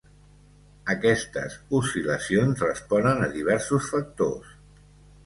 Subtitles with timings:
[0.93, 4.57] Aquestes oscil·lacions responen a diversos factors.